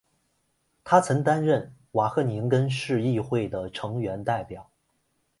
[0.83, 4.67] 他曾担任瓦赫宁根市议会的成员代表。